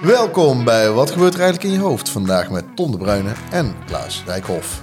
Welkom 0.00 0.64
bij 0.64 0.90
Wat 0.90 1.10
gebeurt 1.10 1.34
er 1.34 1.40
eigenlijk 1.40 1.70
in 1.72 1.78
je 1.80 1.84
hoofd? 1.84 2.08
Vandaag 2.08 2.50
met 2.50 2.76
Tom 2.76 2.90
de 2.90 2.96
Bruyne 2.96 3.34
en 3.50 3.84
Klaas 3.84 4.24
Rijkhoff. 4.24 4.82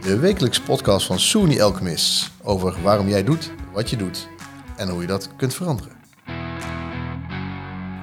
De 0.00 0.18
wekelijkse 0.18 0.62
podcast 0.62 1.06
van 1.06 1.18
Soony 1.20 1.60
Alchemist 1.60 2.30
over 2.42 2.82
waarom 2.82 3.08
jij 3.08 3.24
doet 3.24 3.52
wat 3.72 3.90
je 3.90 3.96
doet 3.96 4.28
en 4.76 4.88
hoe 4.88 5.00
je 5.00 5.06
dat 5.06 5.36
kunt 5.36 5.54
veranderen. 5.54 5.96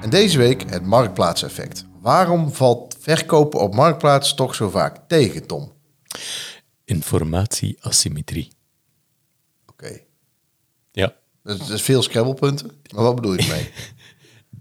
En 0.00 0.10
deze 0.10 0.38
week 0.38 0.70
het 0.70 0.84
marktplaatseffect. 0.86 1.84
Waarom 2.00 2.52
valt 2.52 2.96
verkopen 3.00 3.60
op 3.60 3.74
marktplaats 3.74 4.34
toch 4.34 4.54
zo 4.54 4.70
vaak 4.70 5.08
tegen, 5.08 5.46
Tom? 5.46 5.72
Informatieasymmetrie. 6.84 8.52
Oké, 9.66 10.00
Ja, 10.92 11.14
dat 11.42 11.60
is, 11.60 11.66
dat 11.66 11.76
is 11.76 11.82
veel 11.82 12.02
scrabblepunten, 12.02 12.70
maar 12.94 13.04
wat 13.04 13.14
bedoel 13.14 13.32
je 13.32 13.38
ermee? 13.38 13.70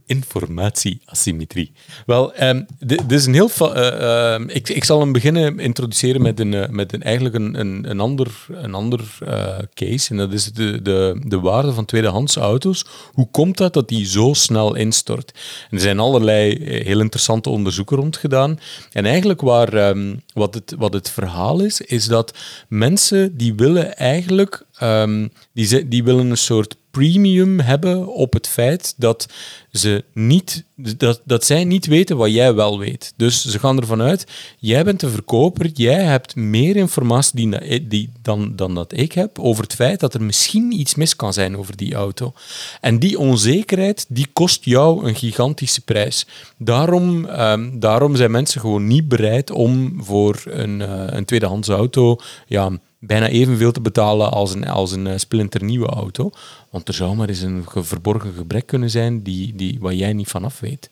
informatieasymmetrie. 0.07 1.71
Wel, 2.05 2.33
ehm, 2.33 2.63
dit, 2.79 3.11
is 3.11 3.25
een 3.25 3.33
heel... 3.33 3.49
eh, 3.73 4.33
ehm, 4.33 4.49
ik, 4.49 4.69
ik 4.69 4.83
zal 4.83 4.99
hem 4.99 5.11
beginnen 5.11 5.59
introduceren 5.59 6.21
met, 6.21 6.39
een, 6.39 6.53
eh, 6.53 6.69
met 6.69 6.93
een, 6.93 7.03
eigenlijk 7.03 7.35
een, 7.35 7.59
een, 7.89 7.99
ander, 7.99 8.45
een 8.51 8.73
ander 8.73 9.17
eh, 9.25 9.57
case. 9.73 10.09
En 10.09 10.17
dat 10.17 10.33
is 10.33 10.51
de, 10.51 10.81
de, 10.81 11.21
de 11.23 11.39
waarde 11.39 11.73
van 11.73 11.85
tweedehands 11.85 12.35
auto's. 12.35 12.85
Hoe 13.13 13.27
komt 13.31 13.57
dat 13.57 13.73
dat 13.73 13.89
die 13.89 14.05
zo 14.05 14.33
snel 14.33 14.75
instort? 14.75 15.33
Er 15.69 15.79
zijn 15.79 15.99
allerlei 15.99 16.63
heel 16.83 16.99
interessante 16.99 17.49
onderzoeken 17.49 17.97
rond 17.97 18.17
gedaan. 18.17 18.59
En 18.91 19.05
eigenlijk 19.05 19.41
waar, 19.41 19.73
ehm, 19.73 20.15
wat, 20.33 20.53
het, 20.53 20.73
wat 20.77 20.93
het 20.93 21.09
verhaal 21.09 21.61
is, 21.61 21.81
is 21.81 22.07
dat 22.07 22.37
mensen 22.67 23.37
die 23.37 23.53
willen 23.55 23.97
eigenlijk... 23.97 24.65
ehm, 24.77 25.27
die, 25.53 25.87
die 25.87 26.03
willen 26.03 26.29
een 26.29 26.37
soort 26.37 26.75
premium 26.97 27.59
hebben 27.59 28.07
op 28.07 28.33
het 28.33 28.47
feit 28.47 28.93
dat 28.97 29.27
ze 29.71 30.03
niet 30.13 30.65
dat, 30.97 31.21
dat 31.25 31.45
zij 31.45 31.63
niet 31.63 31.85
weten 31.85 32.17
wat 32.17 32.31
jij 32.31 32.53
wel 32.53 32.79
weet. 32.79 33.13
Dus 33.15 33.45
ze 33.45 33.59
gaan 33.59 33.79
ervan 33.79 34.01
uit, 34.01 34.27
jij 34.59 34.83
bent 34.83 34.99
de 34.99 35.09
verkoper, 35.09 35.69
jij 35.73 36.03
hebt 36.03 36.35
meer 36.35 36.75
informatie 36.75 37.35
die, 37.35 37.47
na- 37.47 37.79
die, 37.87 38.09
dan, 38.21 38.55
dan 38.55 38.75
dat 38.75 38.97
ik 38.97 39.11
heb 39.11 39.39
over 39.39 39.63
het 39.63 39.73
feit 39.73 39.99
dat 39.99 40.13
er 40.13 40.23
misschien 40.23 40.71
iets 40.71 40.95
mis 40.95 41.15
kan 41.15 41.33
zijn 41.33 41.57
over 41.57 41.77
die 41.77 41.95
auto. 41.95 42.33
En 42.81 42.99
die 42.99 43.19
onzekerheid, 43.19 44.05
die 44.09 44.27
kost 44.33 44.65
jou 44.65 45.07
een 45.07 45.15
gigantische 45.15 45.81
prijs. 45.81 46.27
Daarom, 46.57 47.25
ehm, 47.25 47.79
daarom 47.79 48.15
zijn 48.15 48.31
mensen 48.31 48.61
gewoon 48.61 48.87
niet 48.87 49.07
bereid 49.07 49.51
om 49.51 50.03
voor 50.03 50.41
een, 50.45 50.81
eh, 50.81 51.03
een 51.05 51.25
tweedehands 51.25 51.67
auto 51.67 52.17
ja, 52.47 52.71
bijna 52.99 53.27
evenveel 53.27 53.71
te 53.71 53.81
betalen 53.81 54.31
als 54.31 54.53
een, 54.53 54.67
als 54.67 54.91
een 54.91 55.07
eh, 55.07 55.17
splinternieuwe 55.17 55.87
auto. 55.87 56.31
Want 56.69 56.87
er 56.87 56.93
zou 56.93 57.15
maar 57.15 57.29
eens 57.29 57.41
een 57.41 57.69
ge- 57.69 57.83
verborgen 57.83 58.33
gebrek 58.33 58.65
kunnen 58.67 58.89
zijn 58.89 59.23
die, 59.23 59.55
die, 59.55 59.77
waar 59.79 59.93
jij 59.93 60.13
niet 60.13 60.27
vanaf 60.27 60.59
weet. 60.59 60.89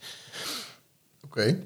Oké. 1.24 1.60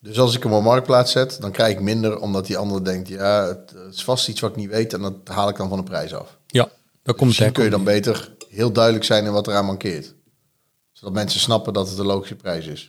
Dus 0.00 0.18
als 0.18 0.36
ik 0.36 0.42
hem 0.42 0.52
op 0.52 0.62
marktplaats 0.62 1.12
zet, 1.12 1.40
dan 1.40 1.50
krijg 1.52 1.72
ik 1.74 1.80
minder 1.80 2.18
omdat 2.18 2.46
die 2.46 2.56
ander 2.56 2.84
denkt, 2.84 3.08
ja, 3.08 3.46
het 3.46 3.74
is 3.90 4.04
vast 4.04 4.28
iets 4.28 4.40
wat 4.40 4.50
ik 4.50 4.56
niet 4.56 4.70
weet 4.70 4.92
en 4.92 5.00
dat 5.00 5.14
haal 5.24 5.48
ik 5.48 5.56
dan 5.56 5.68
van 5.68 5.78
de 5.78 5.84
prijs 5.84 6.14
af. 6.14 6.36
Ja, 6.46 6.68
dat 7.02 7.16
komt 7.16 7.28
Misschien 7.28 7.52
kun 7.52 7.64
je 7.64 7.70
dan 7.70 7.84
beter 7.84 8.32
heel 8.48 8.72
duidelijk 8.72 9.04
zijn 9.04 9.24
in 9.24 9.32
wat 9.32 9.46
eraan 9.46 9.64
mankeert. 9.66 10.14
Zodat 10.92 11.14
mensen 11.14 11.40
snappen 11.40 11.72
dat 11.72 11.88
het 11.88 11.98
een 11.98 12.06
logische 12.06 12.34
prijs 12.36 12.66
is. 12.66 12.88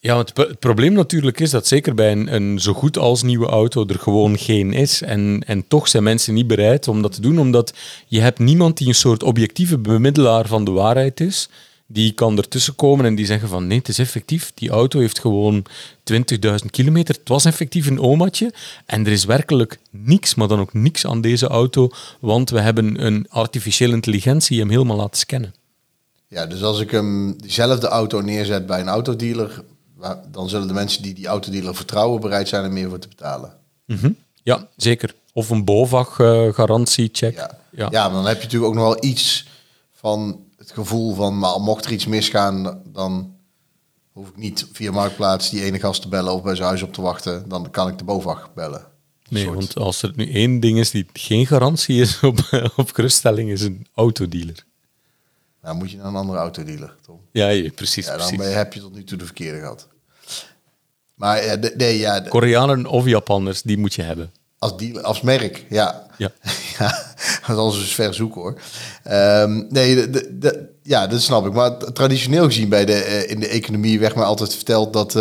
Ja, 0.00 0.18
het, 0.18 0.36
het 0.36 0.58
probleem 0.58 0.92
natuurlijk 0.92 1.40
is 1.40 1.50
dat 1.50 1.66
zeker 1.66 1.94
bij 1.94 2.12
een, 2.12 2.34
een 2.34 2.60
zo 2.60 2.72
goed 2.72 2.98
als 2.98 3.22
nieuwe 3.22 3.46
auto 3.46 3.86
er 3.86 3.98
gewoon 3.98 4.38
geen 4.38 4.72
is. 4.72 5.02
En, 5.02 5.42
en 5.46 5.68
toch 5.68 5.88
zijn 5.88 6.02
mensen 6.02 6.34
niet 6.34 6.46
bereid 6.46 6.88
om 6.88 7.02
dat 7.02 7.12
te 7.12 7.20
doen, 7.20 7.38
omdat 7.38 7.74
je 8.06 8.20
hebt 8.20 8.38
niemand 8.38 8.76
die 8.76 8.88
een 8.88 8.94
soort 8.94 9.22
objectieve 9.22 9.78
bemiddelaar 9.78 10.46
van 10.46 10.64
de 10.64 10.70
waarheid 10.70 11.20
is. 11.20 11.48
Die 11.86 12.12
kan 12.12 12.36
ertussen 12.36 12.74
komen 12.74 13.04
en 13.04 13.14
die 13.14 13.26
zeggen 13.26 13.48
van 13.48 13.66
nee, 13.66 13.78
het 13.78 13.88
is 13.88 13.98
effectief. 13.98 14.52
Die 14.54 14.70
auto 14.70 15.00
heeft 15.00 15.18
gewoon 15.18 15.66
20.000 16.12 16.16
kilometer. 16.70 17.14
Het 17.14 17.28
was 17.28 17.44
effectief 17.44 17.86
een 17.86 18.00
omaatje. 18.00 18.52
En 18.86 19.06
er 19.06 19.12
is 19.12 19.24
werkelijk 19.24 19.78
niks, 19.90 20.34
maar 20.34 20.48
dan 20.48 20.60
ook 20.60 20.72
niks 20.72 21.06
aan 21.06 21.20
deze 21.20 21.46
auto. 21.46 21.90
Want 22.20 22.50
we 22.50 22.60
hebben 22.60 23.04
een 23.04 23.26
artificiële 23.28 23.94
intelligentie 23.94 24.58
hem 24.58 24.70
helemaal 24.70 24.96
laten 24.96 25.18
scannen. 25.18 25.54
Ja, 26.28 26.46
dus 26.46 26.62
als 26.62 26.80
ik 26.80 26.90
hem 26.90 27.36
diezelfde 27.38 27.86
auto 27.86 28.20
neerzet 28.20 28.66
bij 28.66 28.80
een 28.80 28.88
autodealer, 28.88 29.64
dan 30.30 30.48
zullen 30.48 30.66
de 30.68 30.74
mensen 30.74 31.02
die 31.02 31.14
die 31.14 31.26
autodealer 31.26 31.74
vertrouwen 31.74 32.20
bereid 32.20 32.48
zijn 32.48 32.64
er 32.64 32.72
meer 32.72 32.88
voor 32.88 32.98
te 32.98 33.08
betalen. 33.08 33.56
Mhm. 33.86 34.10
Ja, 34.42 34.68
zeker. 34.76 35.14
Of 35.32 35.50
een 35.50 35.64
BOVAG-garantiecheck. 35.64 37.34
Ja. 37.34 37.58
Ja. 37.70 37.88
Ja. 37.90 38.04
maar 38.08 38.16
dan 38.16 38.26
heb 38.26 38.36
je 38.36 38.42
natuurlijk 38.42 38.70
ook 38.70 38.78
nog 38.78 38.84
wel 38.94 39.04
iets 39.04 39.46
van 39.92 40.40
het 40.56 40.70
gevoel 40.72 41.14
van, 41.14 41.38
maar 41.38 41.60
mocht 41.60 41.84
er 41.84 41.92
iets 41.92 42.06
misgaan, 42.06 42.82
dan 42.86 43.34
hoef 44.12 44.28
ik 44.28 44.36
niet 44.36 44.66
via 44.72 44.90
Marktplaats 44.92 45.50
die 45.50 45.62
ene 45.64 45.78
gast 45.80 46.02
te 46.02 46.08
bellen 46.08 46.32
of 46.32 46.42
bij 46.42 46.54
zijn 46.54 46.68
huis 46.68 46.82
op 46.82 46.92
te 46.92 47.00
wachten. 47.00 47.48
Dan 47.48 47.70
kan 47.70 47.88
ik 47.88 47.98
de 47.98 48.04
BOVAG 48.04 48.50
bellen. 48.54 48.86
Nee, 49.28 49.42
soort- 49.44 49.54
want 49.56 49.76
als 49.76 50.02
er 50.02 50.12
nu 50.16 50.32
één 50.32 50.60
ding 50.60 50.78
is 50.78 50.90
die 50.90 51.06
geen 51.12 51.46
garantie 51.46 52.00
is 52.00 52.20
op, 52.20 52.38
op 52.76 52.92
geruststelling, 52.92 53.50
is 53.50 53.60
een 53.62 53.86
autodealer. 53.94 54.64
Nou, 55.62 55.76
moet 55.76 55.90
je 55.90 55.96
naar 55.96 56.06
een 56.06 56.14
andere 56.16 56.38
autodealer, 56.38 56.94
Tom. 57.04 57.20
Ja, 57.32 57.70
precies. 57.74 58.04
Ja, 58.04 58.10
dan 58.10 58.20
precies. 58.20 58.36
ben 58.38 58.48
je- 58.48 58.54
heb 58.54 58.72
je 58.72 58.80
tot 58.80 58.94
nu 58.94 59.04
toe 59.04 59.18
de 59.18 59.24
verkeerde 59.24 59.58
gehad. 59.58 59.88
Maar 61.14 61.44
ja, 61.44 61.56
de- 61.56 61.74
nee, 61.76 61.98
ja, 61.98 62.20
de- 62.20 62.28
Koreanen 62.28 62.86
of 62.86 63.06
Japanners, 63.06 63.62
die 63.62 63.78
moet 63.78 63.94
je 63.94 64.02
hebben. 64.02 64.30
als 64.58 64.76
dealer, 64.76 65.02
als 65.02 65.20
merk, 65.20 65.64
ja. 65.68 66.06
Ja. 66.16 66.32
ja, 66.78 67.54
dat 67.54 67.74
is 67.74 67.94
ver 67.94 68.14
zoeken 68.14 68.40
hoor. 68.40 68.60
Ehm, 69.02 69.64
nee, 69.68 69.94
de, 69.94 70.10
de, 70.10 70.38
de- 70.38 70.68
ja, 70.82 71.06
dat 71.06 71.20
snap 71.20 71.46
ik. 71.46 71.52
Maar 71.52 71.76
traditioneel 71.92 72.44
gezien 72.44 72.68
bij 72.68 72.84
de, 72.84 72.92
eh, 72.94 73.30
in 73.30 73.40
de 73.40 73.48
economie 73.48 73.98
werd 74.00 74.14
mij 74.14 74.24
altijd 74.24 74.54
verteld 74.54 74.92
dat 74.92 75.14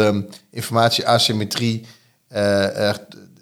informatie-asymmetrie 0.52 1.86
eh, 2.28 2.78
er 2.88 3.00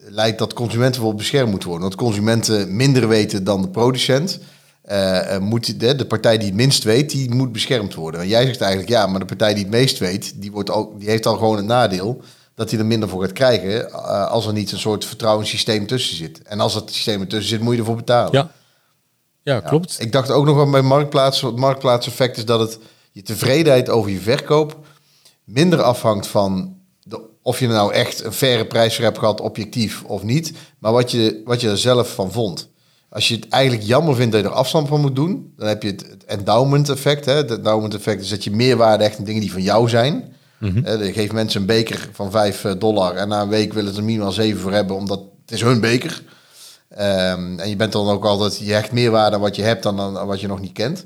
leidt 0.08 0.40
dat 0.40 0.54
consumenten 0.54 0.92
bijvoorbeeld 0.92 1.22
beschermd 1.22 1.50
moeten 1.52 1.70
worden. 1.70 1.90
Dat 1.90 1.98
consumenten 2.00 2.76
minder 2.76 3.08
weten 3.08 3.44
dan 3.44 3.62
de 3.62 3.70
producent. 3.70 4.40
Eh, 4.86 5.36
eh, 5.36 5.42
moet 5.42 5.80
de, 5.80 5.96
de 5.96 6.06
partij 6.06 6.38
die 6.38 6.48
het 6.48 6.56
minst 6.56 6.84
weet, 6.84 7.10
die 7.10 7.34
moet 7.34 7.52
beschermd 7.52 7.94
worden. 7.94 8.22
En 8.22 8.28
jij 8.28 8.46
zegt 8.46 8.62
eigenlijk 8.62 8.92
ja, 8.92 9.08
maar 9.08 9.20
de 9.20 9.26
partij 9.26 9.54
die 9.54 9.64
het 9.64 9.72
meest 9.72 9.98
weet, 9.98 10.42
die, 10.42 10.52
wordt 10.52 10.70
ook, 10.70 11.00
die 11.00 11.10
heeft 11.10 11.26
al 11.26 11.38
gewoon 11.38 11.58
het 11.58 11.66
nadeel 11.66 12.22
dat 12.56 12.70
hij 12.70 12.80
er 12.80 12.86
minder 12.86 13.10
voor 13.10 13.22
gaat 13.22 13.32
krijgen 13.32 13.92
eh, 13.92 14.28
als 14.28 14.46
er 14.46 14.54
niet 14.54 14.72
een 14.72 14.80
soort 14.80 15.06
vertrouwenssysteem 15.06 15.88
tussen 15.88 16.16
zit. 16.16 16.42
En 16.42 16.60
als 16.60 16.74
dat 16.74 16.92
systeem 16.92 17.22
ertussen 17.22 17.50
zit, 17.50 17.62
moet 17.62 17.74
je 17.74 17.80
ervoor 17.80 17.96
betalen. 17.96 18.32
Ja, 18.32 18.52
ja 19.44 19.54
Ja. 19.54 19.60
klopt. 19.60 19.98
Ik 20.00 20.12
dacht 20.12 20.32
ook 20.32 20.46
nog 20.46 20.56
wel 20.56 20.70
bij 20.70 20.82
marktplaats, 20.82 21.42
het 21.42 21.56
marktplaatseffect 21.56 22.38
is 22.38 22.46
dat 22.46 22.60
het 22.60 22.80
je 23.12 23.22
tevredenheid 23.22 23.90
over 23.90 24.12
je 24.12 24.20
verkoop 24.20 24.80
minder 25.44 25.82
afhangt 25.82 26.28
van 26.28 26.78
de, 27.04 27.22
of 27.42 27.60
je 27.60 27.68
nou 27.68 27.94
echt 27.94 28.24
een 28.24 28.34
faire 28.34 28.66
prijs 28.66 28.96
voor 28.96 29.04
hebt 29.04 29.18
gehad, 29.18 29.42
objectief 29.42 30.04
of 30.04 30.24
niet, 30.24 30.52
maar 30.80 30.92
wat 30.92 31.12
je, 31.12 31.42
wat 31.46 31.62
je 31.62 31.70
er 31.70 31.78
zelf 31.78 32.14
van 32.14 32.32
vond. 32.32 32.74
Als 33.16 33.28
je 33.28 33.36
het 33.36 33.50
eigenlijk 33.50 33.84
jammer 33.84 34.16
vindt 34.16 34.32
dat 34.32 34.42
je 34.42 34.48
er 34.48 34.54
afstand 34.54 34.88
van 34.88 35.02
moet 35.02 35.16
doen, 35.16 35.54
dan 35.58 35.68
heb 35.68 35.84
je 35.84 35.90
het, 35.90 36.26
endowment 36.26 36.90
effect. 36.90 37.26
Hè. 37.26 37.34
Het 37.34 37.52
endowment 37.52 37.94
effect 37.94 38.22
is 38.22 38.30
dat 38.30 38.44
je 38.44 38.52
meerwaarde 38.52 39.04
echt 39.04 39.18
in 39.18 39.24
dingen 39.24 39.42
die 39.42 39.52
van 39.52 39.62
jou 39.62 39.90
zijn. 39.90 40.34
Hè, 40.60 40.92
Je 40.92 41.14
geeft 41.14 41.34
mensen 41.34 41.62
een 41.62 41.68
beker 41.68 42.10
van 42.12 42.32
5 42.32 42.66
dollar 42.78 43.16
en 43.16 43.28
na 43.28 43.42
een 43.42 43.50
week 43.50 43.74
willen 43.74 43.94
ze 43.94 44.00
er 44.00 44.06
minimaal 44.06 44.32
7 44.32 44.62
voor 44.62 44.72
hebben, 44.72 44.96
omdat 44.96 45.20
het 45.20 45.52
is 45.52 45.62
hun 45.62 45.80
beker. 45.80 46.24
Ehm, 46.90 47.60
en 47.60 47.70
je 47.70 47.76
bent 47.76 47.92
dan 47.92 48.10
ook 48.10 48.26
altijd, 48.26 48.58
je 48.58 48.74
hecht 48.74 48.92
meer 48.92 49.12
waarde 49.12 49.36
aan 49.36 49.42
wat 49.42 49.56
je 49.56 49.62
hebt 49.62 49.84
dan 49.84 50.00
aan 50.00 50.28
wat 50.28 50.40
je 50.40 50.48
nog 50.48 50.62
niet 50.62 50.74
kent. 50.74 51.06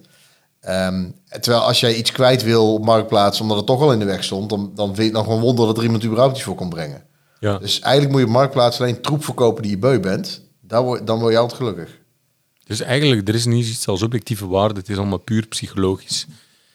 Ehm, 0.61 1.05
terwijl 1.39 1.63
als 1.63 1.79
jij 1.79 1.95
iets 1.95 2.11
kwijt 2.11 2.43
wil 2.43 2.73
op 2.73 2.85
marktplaats, 2.85 3.41
omdat 3.41 3.57
het 3.57 3.65
toch 3.65 3.81
al 3.81 3.91
in 3.91 3.99
de 3.99 4.05
weg 4.05 4.23
stond, 4.23 4.49
dan, 4.49 4.71
dan 4.75 4.85
vind 4.85 4.97
je 4.97 5.03
het 5.03 5.13
nog 5.13 5.23
gewoon 5.23 5.41
wonder 5.41 5.65
dat 5.65 5.77
er 5.77 5.83
iemand 5.83 6.03
überhaupt 6.05 6.35
iets 6.35 6.43
voor 6.43 6.55
kon 6.55 6.69
brengen. 6.69 7.03
Ja. 7.39 7.57
Dus 7.57 7.79
eigenlijk 7.79 8.11
moet 8.11 8.21
je 8.21 8.27
op 8.27 8.33
marktplaats 8.33 8.81
alleen 8.81 9.01
troep 9.01 9.23
verkopen 9.23 9.61
die 9.61 9.71
je 9.71 9.77
beu 9.77 9.99
bent. 9.99 10.47
Word, 10.69 11.07
dan 11.07 11.19
word 11.19 11.31
je 11.31 11.37
altijd 11.39 11.59
gelukkig. 11.59 11.97
Dus 12.65 12.79
eigenlijk, 12.79 13.27
er 13.27 13.35
is 13.35 13.45
niet 13.45 13.67
iets 13.67 13.87
als 13.87 14.01
objectieve 14.01 14.47
waarde, 14.47 14.79
het 14.79 14.89
is 14.89 14.97
allemaal 14.97 15.17
puur 15.17 15.47
psychologisch. 15.47 16.25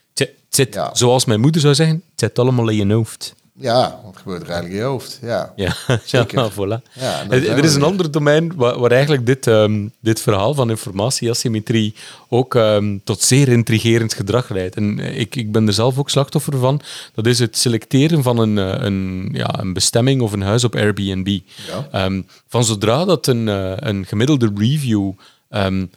Het 0.08 0.18
zit- 0.18 0.28
het 0.28 0.54
zit, 0.54 0.74
Ja. 0.74 0.94
zoals 0.94 1.24
mijn 1.24 1.40
moeder 1.40 1.60
zou 1.60 1.74
zeggen, 1.74 1.94
het 2.10 2.20
zit 2.20 2.38
allemaal 2.38 2.68
in 2.68 2.76
je 2.88 2.94
hoofd. 2.94 3.34
Ja, 3.58 4.00
wat 4.04 4.16
gebeurt 4.16 4.42
er 4.42 4.48
eigenlijk 4.48 4.74
in 4.74 4.80
je 4.80 4.90
hoofd? 4.90 5.18
Ja. 5.22 5.52
Ja, 5.56 5.76
Zeker. 6.04 6.38
ja 6.38 6.50
voilà. 6.58 6.92
Ja, 6.92 7.30
er, 7.30 7.64
is 7.64 7.74
een 7.74 7.82
ander 7.82 8.10
domein 8.10 8.52
waar, 8.56 8.78
waar 8.78 8.90
eigenlijk 8.90 9.26
dit, 9.26 9.46
ehm, 9.46 9.88
dit 10.00 10.20
verhaal 10.20 10.54
van 10.54 10.70
informatieasymmetrie 10.70 11.94
ook 12.28 12.54
ehm, 12.54 12.98
tot 13.04 13.22
zeer 13.22 13.48
intrigerend 13.48 14.14
gedrag 14.14 14.48
leidt. 14.48 14.76
En 14.76 15.00
eh, 15.00 15.18
ik, 15.18 15.36
ik 15.36 15.52
ben 15.52 15.66
er 15.66 15.72
zelf 15.72 15.98
ook 15.98 16.10
slachtoffer 16.10 16.58
van. 16.58 16.80
Dat 17.14 17.26
is 17.26 17.38
het 17.38 17.56
selecteren 17.56 18.22
van 18.22 18.38
een, 18.38 18.58
eh, 18.58 18.84
een, 18.84 19.30
ja, 19.32 19.60
een 19.60 19.72
bestemming 19.72 20.20
of 20.22 20.32
een 20.32 20.42
huis 20.42 20.64
op 20.64 20.74
Airbnb. 20.74 21.38
Ja. 21.66 21.88
Ehm, 21.92 22.22
van 22.48 22.64
zodra 22.64 23.04
dat 23.04 23.26
een, 23.26 23.48
eh, 23.48 23.72
een 23.76 24.06
gemiddelde 24.06 24.52
review 24.54 25.12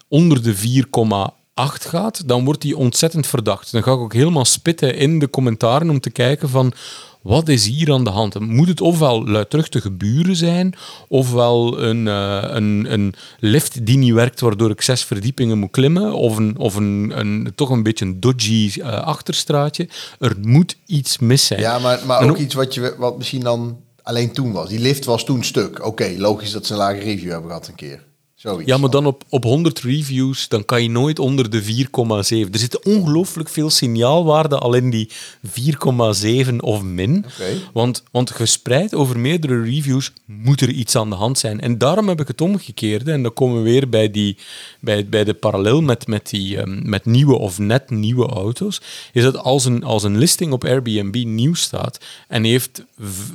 onder 0.07 0.43
de 0.43 0.55
4,8 0.55 1.85
gaat, 1.85 2.27
dan 2.27 2.45
wordt 2.45 2.61
die 2.61 2.77
ontzettend 2.77 3.27
verdacht. 3.27 3.71
Dan 3.71 3.83
ga 3.83 3.91
ik 3.91 3.97
ook 3.97 4.13
helemaal 4.13 4.45
spitten 4.45 4.95
in 4.95 5.19
de 5.19 5.29
commentaren 5.29 5.89
om 5.89 5.99
te 5.99 6.09
kijken 6.09 6.49
van 6.49 6.73
wat 7.21 7.47
is 7.47 7.65
hier 7.65 7.91
aan 7.93 8.03
de 8.03 8.09
hand? 8.09 8.39
Moet 8.39 8.67
het 8.67 8.81
ofwel 8.81 9.27
luidruchtige 9.27 9.91
buren 9.91 10.35
zijn, 10.35 10.73
ofwel 11.07 11.81
een, 11.83 12.07
eh, 12.07 12.43
een, 12.43 12.85
een 12.89 13.13
lift 13.39 13.85
die 13.85 13.97
niet 13.97 14.13
werkt, 14.13 14.39
waardoor 14.39 14.69
ik 14.69 14.81
zes 14.81 15.03
verdiepingen 15.03 15.57
moet 15.57 15.71
klimmen, 15.71 16.13
of 16.13 16.37
een, 16.37 16.57
of 16.57 16.75
een, 16.75 17.11
een 17.15 17.51
toch 17.55 17.69
een 17.69 17.83
beetje 17.83 18.05
een 18.05 18.19
dodgy 18.19 18.71
eh, 18.79 18.87
achterstraatje. 19.03 19.89
Er 20.19 20.35
moet 20.41 20.77
iets 20.85 21.17
mis 21.17 21.45
zijn. 21.45 21.59
Ja, 21.59 21.79
maar, 21.79 21.99
maar 22.05 22.29
ook- 22.29 22.37
iets 22.37 22.53
wat, 22.53 22.73
je, 22.73 22.95
wat 22.97 23.17
misschien 23.17 23.41
dan 23.43 23.77
alleen 24.03 24.31
toen 24.31 24.51
was. 24.51 24.69
Die 24.69 24.79
lift 24.79 25.05
was 25.05 25.25
toen 25.25 25.43
stuk. 25.43 25.85
Oké, 25.85 26.13
logisch 26.17 26.51
dat 26.51 26.65
ze 26.65 26.71
een 26.73 26.79
lage 26.79 26.99
review 26.99 27.31
hebben 27.31 27.47
gehad 27.49 27.67
een 27.67 27.75
keer. 27.75 28.05
Zoiets. 28.37 28.69
Ja, 28.69 28.77
maar 28.77 28.89
dan 28.89 29.05
op, 29.05 29.23
op 29.29 29.43
100 29.43 29.79
reviews, 29.79 30.47
dan 30.47 30.65
kan 30.65 30.83
je 30.83 30.89
nooit 30.89 31.19
onder 31.19 31.49
de 31.49 31.63
4,7. 31.63 31.69
Er 32.51 32.59
zit 32.59 32.83
ongelooflijk 32.83 33.49
veel 33.49 33.69
signaalwaarde 33.69 34.57
al 34.57 34.73
in 34.73 34.89
die 34.89 35.09
4,7 35.47 36.55
of 36.57 36.81
min. 36.81 37.25
Want, 37.73 38.03
want 38.11 38.31
gespreid 38.31 38.93
over 38.93 39.19
meerdere 39.19 39.61
reviews 39.61 40.11
moet 40.25 40.61
er 40.61 40.69
iets 40.69 40.95
aan 40.95 41.09
de 41.09 41.15
hand 41.15 41.37
zijn. 41.37 41.61
En 41.61 41.77
daarom 41.77 42.07
heb 42.07 42.21
ik 42.21 42.27
het 42.27 42.41
omgekeerde. 42.41 43.11
En 43.11 43.23
dan 43.23 43.33
komen 43.33 43.63
we 43.63 43.69
weer 43.69 43.89
bij, 43.89 44.11
die, 44.11 44.37
bij, 44.79 45.07
bij 45.07 45.23
de 45.23 45.33
parallel 45.33 45.81
met, 45.81 46.07
met, 46.07 46.29
die, 46.29 46.57
ehm, 46.57 46.89
met 46.89 47.05
nieuwe 47.05 47.37
of 47.37 47.59
net 47.59 47.89
nieuwe 47.89 48.27
auto's. 48.27 48.81
Is 49.13 49.23
dat 49.23 49.37
als 49.37 49.65
een, 49.65 49.83
als 49.83 50.03
een 50.03 50.17
listing 50.17 50.51
op 50.51 50.63
Airbnb 50.63 51.23
nieuw 51.25 51.53
staat 51.53 52.05
en 52.27 52.41
die 52.41 52.51
heeft 52.51 52.85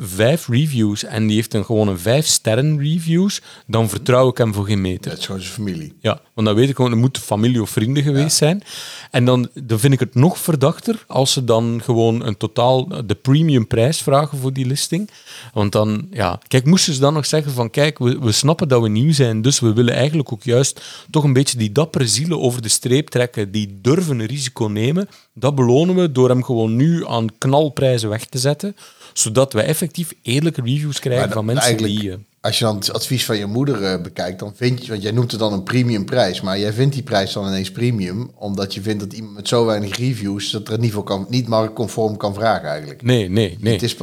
vijf 0.00 0.48
reviews 0.48 1.04
en 1.04 1.26
die 1.26 1.36
heeft 1.36 1.54
een, 1.54 1.64
gewoon 1.64 1.88
een 1.88 1.98
vijf 1.98 2.26
sterren 2.26 2.78
reviews, 2.78 3.40
dan 3.66 3.88
vertrouw 3.88 4.28
ik 4.28 4.38
hem 4.38 4.54
voor 4.54 4.66
geen 4.66 4.80
meter. 4.92 5.28
Dat 5.28 5.38
is 5.38 5.46
familie. 5.46 5.92
Ja, 6.00 6.20
want 6.34 6.46
dan 6.46 6.56
weet 6.56 6.68
ik 6.68 6.76
gewoon, 6.76 6.90
er 6.90 6.96
moet 6.96 7.18
familie 7.18 7.62
of 7.62 7.70
vrienden 7.70 8.02
geweest 8.02 8.36
zijn. 8.36 8.62
En 9.10 9.24
dan, 9.24 9.48
dan 9.54 9.78
vind 9.78 9.92
ik 9.92 10.00
het 10.00 10.14
nog 10.14 10.38
verdachter 10.38 11.04
als 11.06 11.32
ze 11.32 11.44
dan 11.44 11.80
gewoon 11.84 12.26
een 12.26 12.36
totaal 12.36 13.06
de 13.06 13.14
premium 13.14 13.66
prijs 13.66 14.02
vragen 14.02 14.38
voor 14.38 14.52
die 14.52 14.66
listing. 14.66 15.10
Want 15.52 15.72
dan, 15.72 16.06
ja, 16.10 16.40
kijk, 16.48 16.64
moesten 16.64 16.94
ze 16.94 17.00
dan 17.00 17.14
nog 17.14 17.26
zeggen 17.26 17.52
van, 17.52 17.70
kijk, 17.70 17.98
we, 17.98 18.18
we 18.18 18.32
snappen 18.32 18.68
dat 18.68 18.82
we 18.82 18.88
nieuw 18.88 19.12
zijn, 19.12 19.42
dus 19.42 19.60
we 19.60 19.72
willen 19.72 19.94
eigenlijk 19.94 20.32
ook 20.32 20.42
juist 20.42 20.82
toch 21.10 21.24
een 21.24 21.32
beetje 21.32 21.58
die 21.58 21.72
dappere 21.72 22.06
zielen 22.06 22.40
over 22.40 22.62
de 22.62 22.68
streep 22.68 23.08
trekken, 23.08 23.50
die 23.50 23.78
durven 23.82 24.18
een 24.18 24.26
risico 24.26 24.64
nemen. 24.64 25.08
Dat 25.34 25.54
belonen 25.54 25.94
we 25.94 26.12
door 26.12 26.28
hem 26.28 26.44
gewoon 26.44 26.76
nu 26.76 27.06
aan 27.06 27.38
knalprijzen 27.38 28.08
weg 28.08 28.24
te 28.24 28.38
zetten, 28.38 28.76
zodat 29.12 29.52
we 29.52 29.62
effectief 29.62 30.14
eerlijke 30.22 30.62
reviews 30.62 30.98
krijgen 30.98 31.24
Maar 31.24 31.36
van 31.36 31.44
mensen 31.44 31.64
eigenlijk, 31.64 32.00
die... 32.00 32.30
Als 32.42 32.58
je 32.58 32.64
dan 32.64 32.76
het 32.76 32.92
advies 32.92 33.24
van 33.24 33.38
je 33.38 33.46
moeder 33.46 33.84
eh, 33.84 34.02
bekijkt, 34.02 34.38
dan 34.38 34.52
vind 34.54 34.84
je, 34.84 34.90
want 34.90 35.02
jij 35.02 35.10
noemt 35.10 35.30
het 35.30 35.40
dan 35.40 35.52
een 35.52 35.62
premium 35.62 36.04
prijs, 36.04 36.40
maar 36.40 36.58
jij 36.58 36.72
vindt 36.72 36.94
die 36.94 37.02
prijs 37.02 37.32
dan 37.32 37.46
ineens 37.46 37.70
premium, 37.70 38.30
omdat 38.34 38.74
je 38.74 38.80
vindt 38.80 39.00
dat 39.00 39.12
iemand 39.12 39.34
met 39.34 39.48
zo 39.48 39.64
weinig 39.64 39.96
reviews 39.96 40.50
dat 40.50 40.68
er 40.68 40.78
niet, 40.78 40.92
voor 40.92 41.02
kan, 41.02 41.26
niet 41.28 41.48
marktconform 41.48 42.16
kan 42.16 42.34
vragen 42.34 42.68
eigenlijk. 42.68 43.02
nee, 43.02 43.28
nee, 43.28 43.58
nee. 43.60 43.72
Het 43.72 43.82
is, 43.82 43.96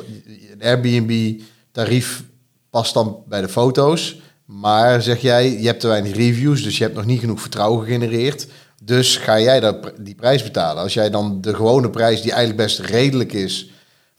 een 0.51 0.61
Airbnb-tarief 0.61 2.23
past 2.69 2.93
dan 2.93 3.23
bij 3.27 3.41
de 3.41 3.49
foto's. 3.49 4.19
Maar 4.45 5.01
zeg 5.01 5.21
jij, 5.21 5.59
je 5.59 5.65
hebt 5.65 5.79
te 5.79 5.87
weinig 5.87 6.15
reviews, 6.15 6.63
dus 6.63 6.77
je 6.77 6.83
hebt 6.83 6.95
nog 6.95 7.05
niet 7.05 7.19
genoeg 7.19 7.41
vertrouwen 7.41 7.85
gegenereerd. 7.85 8.47
Dus 8.83 9.17
ga 9.17 9.39
jij 9.39 9.59
dat, 9.59 9.91
die 9.99 10.15
prijs 10.15 10.43
betalen. 10.43 10.83
Als 10.83 10.93
jij 10.93 11.09
dan 11.09 11.41
de 11.41 11.55
gewone 11.55 11.89
prijs, 11.89 12.21
die 12.21 12.31
eigenlijk 12.31 12.61
best 12.61 12.79
redelijk 12.79 13.33
is 13.33 13.69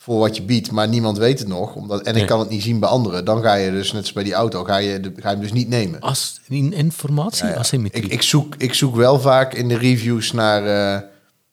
voor 0.02 0.18
wat 0.18 0.36
je 0.36 0.42
biedt, 0.42 0.70
maar 0.70 0.88
niemand 0.88 1.18
weet 1.18 1.38
het 1.38 1.48
nog, 1.48 1.74
omdat, 1.74 2.02
en 2.02 2.12
Nee. 2.12 2.22
ik 2.22 2.28
kan 2.28 2.38
het 2.38 2.48
niet 2.48 2.62
zien 2.62 2.78
bij 2.80 2.88
anderen, 2.88 3.24
dan 3.24 3.42
ga 3.42 3.54
je 3.54 3.70
dus, 3.70 3.92
net 3.92 4.00
als 4.02 4.12
bij 4.12 4.22
die 4.24 4.32
auto, 4.32 4.64
ga 4.64 4.76
je, 4.76 5.00
de, 5.00 5.12
ga 5.16 5.28
je 5.28 5.34
hem 5.34 5.40
dus 5.44 5.52
niet 5.52 5.68
nemen. 5.68 6.00
Als 6.00 6.40
in 6.48 6.72
informatie, 6.72 7.44
Ja, 7.46 7.50
ja. 7.52 7.58
asymmetrie. 7.58 8.04
Ik, 8.04 8.12
ik, 8.12 8.22
zoek, 8.22 8.54
ik 8.58 8.74
zoek 8.74 8.96
wel 8.96 9.20
vaak 9.20 9.54
in 9.54 9.68
de 9.68 9.78
reviews 9.78 10.32
naar, 10.32 10.60
eh, 10.62 11.02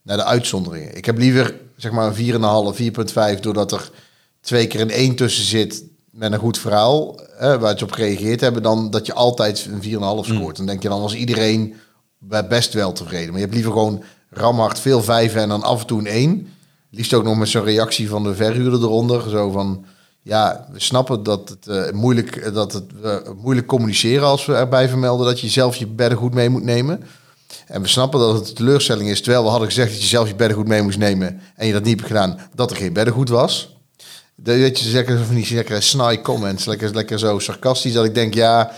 naar 0.01 0.17
de 0.17 0.23
uitzonderingen. 0.23 0.97
Ik 0.97 1.05
heb 1.05 1.17
liever 1.17 1.55
zeg 1.75 1.91
maar 1.91 2.07
een 2.07 2.15
4,5, 2.73 2.75
4,5, 2.75 3.39
doordat 3.39 3.71
er 3.71 3.91
twee 4.41 4.67
keer 4.67 4.81
een 4.81 4.91
1 4.91 5.15
tussen 5.15 5.45
zit 5.45 5.83
met 6.11 6.31
een 6.31 6.39
goed 6.39 6.57
verhaal, 6.57 7.19
waar 7.39 7.77
ze 7.77 7.83
op 7.83 7.91
gereageerd 7.91 8.41
hebben, 8.41 8.63
dan 8.63 8.89
dat 8.89 9.05
je 9.05 9.13
altijd 9.13 9.67
een 9.71 9.81
4,5 9.81 10.25
scoort. 10.35 10.57
Dan 10.57 10.65
denk 10.65 10.81
je 10.81 10.89
dan 10.89 11.01
was 11.01 11.15
iedereen 11.15 11.73
best 12.49 12.73
wel 12.73 12.91
tevreden. 12.93 13.27
Maar 13.27 13.35
je 13.39 13.41
hebt 13.43 13.53
liever 13.53 13.71
gewoon 13.71 14.03
ramhard 14.29 14.79
veel 14.79 15.03
vijven 15.03 15.41
en 15.41 15.49
dan 15.49 15.63
af 15.63 15.81
en 15.81 15.87
toe 15.87 15.99
een 15.99 16.07
1. 16.07 16.47
Liefst 16.89 17.13
ook 17.13 17.23
nog 17.23 17.37
met 17.37 17.47
zo'n 17.47 17.63
reactie 17.63 18.09
van 18.09 18.23
de 18.23 18.35
verhuurder 18.35 18.81
eronder. 18.81 19.29
Zo 19.29 19.51
van, 19.51 19.85
ja, 20.21 20.67
we 20.71 20.79
snappen 20.79 21.23
dat 21.23 21.49
het, 21.49 21.67
eh, 21.67 21.91
moeilijk, 21.91 22.53
dat 22.53 22.73
het 22.73 22.85
eh, 23.03 23.15
moeilijk 23.41 23.67
communiceren 23.67 24.27
als 24.27 24.45
we 24.45 24.53
erbij 24.53 24.89
vermelden 24.89 25.25
dat 25.25 25.39
je 25.39 25.47
zelf 25.47 25.75
je 25.75 25.87
beddengoed 25.87 26.33
mee 26.33 26.49
moet 26.49 26.63
nemen. 26.63 27.03
En 27.67 27.81
we 27.81 27.87
snappen 27.87 28.19
dat 28.19 28.33
het 28.33 28.47
een 28.47 28.55
teleurstelling 28.55 29.09
is, 29.09 29.21
terwijl 29.21 29.43
we 29.43 29.49
hadden 29.49 29.67
gezegd 29.67 29.91
dat 29.91 30.01
je 30.01 30.07
zelf 30.07 30.27
je 30.27 30.35
beddengoed 30.35 30.67
mee 30.67 30.81
moest 30.81 30.97
nemen 30.97 31.41
en 31.55 31.67
je 31.67 31.73
dat 31.73 31.83
niet 31.83 31.95
hebt 31.95 32.07
gedaan, 32.07 32.39
dat 32.55 32.71
er 32.71 32.77
geen 32.77 32.93
beddengoed 32.93 33.29
was. 33.29 33.75
Dat 34.35 34.55
je, 34.55 34.89
zeker 34.89 35.25
van 35.25 35.35
die 35.35 35.55
lekkere 35.55 35.81
snide 35.81 36.21
comments, 36.21 36.65
lekker, 36.65 36.93
lekker 36.93 37.19
zo 37.19 37.39
sarcastisch, 37.39 37.93
dat 37.93 38.05
ik 38.05 38.13
denk, 38.13 38.33
ja, 38.33 38.71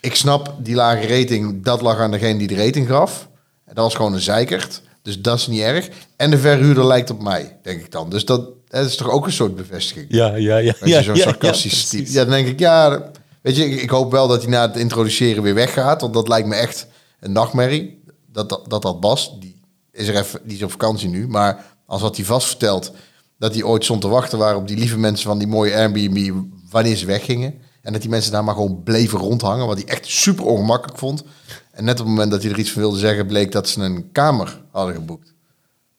ik 0.00 0.14
snap 0.14 0.54
die 0.58 0.74
lage 0.74 1.06
rating, 1.06 1.64
dat 1.64 1.80
lag 1.80 1.98
aan 1.98 2.10
degene 2.10 2.38
die 2.38 2.48
de 2.48 2.64
rating 2.64 2.88
gaf. 2.88 3.28
En 3.64 3.74
dat 3.74 3.84
was 3.84 3.94
gewoon 3.94 4.14
een 4.14 4.20
zeikert, 4.20 4.82
dus 5.02 5.20
dat 5.20 5.38
is 5.38 5.46
niet 5.46 5.60
erg. 5.60 5.88
En 6.16 6.30
de 6.30 6.38
verhuurder 6.38 6.86
lijkt 6.86 7.10
op 7.10 7.22
mij, 7.22 7.58
denk 7.62 7.80
ik 7.80 7.90
dan. 7.90 8.10
Dus 8.10 8.24
dat, 8.24 8.48
dat 8.68 8.86
is 8.86 8.96
toch 8.96 9.10
ook 9.10 9.26
een 9.26 9.32
soort 9.32 9.56
bevestiging. 9.56 10.06
Ja, 10.08 10.34
ja, 10.34 10.56
ja. 10.56 10.74
Ja, 10.80 10.98
je 10.98 11.02
zo'n 11.02 11.14
ja, 11.14 11.22
sarcastisch 11.22 11.90
ja. 11.90 12.00
Ja, 12.04 12.24
dan 12.24 12.30
denk 12.30 12.46
ik, 12.46 12.58
ja, 12.58 13.10
weet 13.42 13.56
je, 13.56 13.64
ik, 13.64 13.90
hoop 13.90 14.10
wel 14.10 14.28
dat 14.28 14.42
hij 14.42 14.50
na 14.50 14.62
het 14.62 14.76
introduceren 14.76 15.42
weer 15.42 15.54
weggaat. 15.54 16.00
Want 16.00 16.14
dat 16.14 16.28
lijkt 16.28 16.48
me 16.48 16.54
echt 16.54 16.86
een 17.20 17.32
nachtmerrie. 17.32 18.02
Dat 18.32 18.48
dat, 18.48 18.70
dat, 18.70 18.82
dat 18.82 19.00
Bas, 19.00 19.36
die 19.40 19.60
is 19.92 20.08
er 20.08 20.16
even, 20.16 20.40
die 20.44 20.56
is 20.56 20.62
op 20.62 20.70
vakantie 20.70 21.08
nu. 21.08 21.28
Maar 21.28 21.64
als 21.86 22.00
had 22.00 22.16
hij 22.16 22.24
vast 22.24 22.46
verteld 22.46 22.92
dat 23.38 23.54
hij 23.54 23.62
ooit 23.62 23.84
stond 23.84 24.00
te 24.00 24.08
wachten 24.08 24.38
waren 24.38 24.58
op 24.58 24.68
die 24.68 24.78
lieve 24.78 24.98
mensen 24.98 25.28
van 25.28 25.38
die 25.38 25.48
mooie 25.48 25.74
Airbnb 25.74 26.32
wanneer 26.70 26.96
ze 26.96 27.06
weggingen. 27.06 27.54
En 27.82 27.92
dat 27.92 28.00
die 28.00 28.10
mensen 28.10 28.32
daar 28.32 28.44
maar 28.44 28.54
gewoon 28.54 28.82
bleven 28.82 29.18
rondhangen, 29.18 29.66
wat 29.66 29.76
hij 29.76 29.86
echt 29.86 30.06
super 30.06 30.44
ongemakkelijk 30.44 30.98
vond. 30.98 31.24
En 31.72 31.84
net 31.84 32.00
op 32.00 32.06
het 32.06 32.14
moment 32.14 32.30
dat 32.30 32.42
hij 32.42 32.52
er 32.52 32.58
iets 32.58 32.70
van 32.70 32.82
wilde 32.82 32.98
zeggen, 32.98 33.26
bleek 33.26 33.52
dat 33.52 33.68
ze 33.68 33.80
een 33.80 34.08
kamer 34.12 34.60
hadden 34.70 34.94
geboekt. 34.94 35.32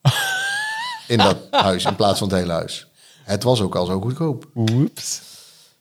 In 1.08 1.18
dat 1.18 1.38
huis, 1.52 1.86
in 1.86 1.96
plaats 1.96 2.20
van 2.20 2.28
het 2.30 2.38
hele 2.38 2.52
huis. 2.52 2.88
Het 3.24 3.44
was 3.44 3.62
ook 3.62 3.75
al 3.75 3.86
zo 3.86 4.02
goedkoop. 4.02 4.48
Oeps. 4.56 5.22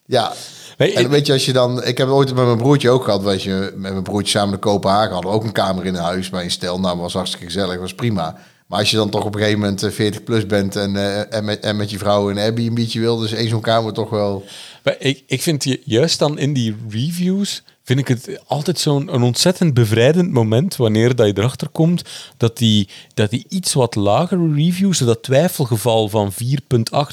Ja. 0.07 0.33
Weet 0.77 0.93
je- 0.93 0.99
en 0.99 1.11
weet 1.11 1.27
je, 1.27 1.33
als 1.33 1.45
je 1.45 1.53
dan... 1.53 1.85
Ik 1.85 1.99
heb 1.99 2.09
ooit 2.09 2.35
met 2.35 2.45
mijn 2.45 2.57
broertje 2.57 2.91
ook 2.91 3.05
gehad. 3.05 3.23
Weet 3.23 3.43
je, 3.43 3.73
met 3.77 3.93
mijn 3.93 4.03
broertje 4.03 4.31
samen 4.31 4.51
naar 4.51 4.59
Kopenhagen 4.59 5.13
hadden 5.13 5.31
we 5.31 5.37
ook 5.37 5.45
een 5.45 5.53
kamer 5.53 5.85
in 5.85 5.95
een 5.95 6.03
huis 6.03 6.31
bij 6.31 6.45
een 6.45 6.51
stel. 6.51 6.81
Nou, 6.81 6.99
was 6.99 7.13
hartstikke 7.13 7.47
gezellig, 7.47 7.79
was 7.79 7.95
prima. 7.95 8.37
Maar 8.67 8.79
als 8.79 8.91
je 8.91 8.97
dan 8.97 9.11
toch 9.11 9.25
op 9.25 9.35
een 9.35 9.41
gegeven 9.41 9.61
moment 9.61 9.83
eh, 9.83 9.91
40 9.91 10.23
plus 10.23 10.47
bent 10.47 10.77
en, 10.77 10.97
eh, 10.97 11.35
en, 11.35 11.45
met, 11.45 11.61
en 11.61 11.77
met 11.77 11.91
je 11.91 11.99
vrouw 11.99 12.31
een 12.31 12.39
Airbnb'tje 12.39 13.01
wil, 13.01 13.17
dus 13.17 13.33
één 13.33 13.49
zo'n 13.49 13.61
kamer 13.61 13.93
toch 13.93 14.11
wel... 14.11 14.45
Maar 14.83 14.97
ik, 14.99 15.23
ik 15.27 15.43
vind 15.43 15.65
je, 15.65 15.81
juist 15.85 16.19
dan 16.19 16.39
in 16.39 16.53
die 16.53 16.77
reviews, 16.91 17.63
vind 17.83 17.99
ik 17.99 18.09
het 18.09 18.41
altijd 18.47 18.79
zo'n 18.79 19.23
ontzettend 19.23 19.75
bevrijdend 19.75 20.33
moment 20.33 20.77
wanneer 20.77 21.15
dat 21.15 21.27
je 21.27 21.39
erachter 21.39 21.69
komt 21.69 22.03
dat 22.37 22.59
die, 22.59 22.89
dat 23.15 23.31
die 23.31 23.45
iets 23.49 23.73
wat 23.73 23.95
lagere 23.95 24.55
reviews, 24.55 24.99
dat 24.99 25.23
twijfelgeval 25.23 26.09
van 26.09 26.33
4.8 26.33 26.39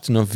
naar 0.05 0.25
4.79, 0.25 0.31